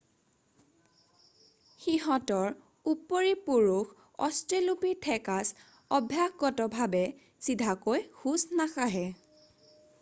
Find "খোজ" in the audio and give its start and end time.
8.25-8.51